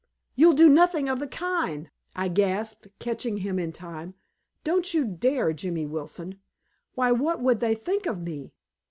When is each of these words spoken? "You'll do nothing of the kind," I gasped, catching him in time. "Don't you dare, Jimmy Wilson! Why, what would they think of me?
"You'll 0.33 0.53
do 0.53 0.67
nothing 0.67 1.07
of 1.09 1.19
the 1.19 1.27
kind," 1.27 1.87
I 2.15 2.27
gasped, 2.27 2.87
catching 2.97 3.37
him 3.37 3.59
in 3.59 3.71
time. 3.71 4.15
"Don't 4.63 4.95
you 4.95 5.05
dare, 5.05 5.53
Jimmy 5.53 5.85
Wilson! 5.85 6.39
Why, 6.95 7.11
what 7.11 7.39
would 7.39 7.59
they 7.59 7.75
think 7.75 8.07
of 8.07 8.19
me? 8.19 8.51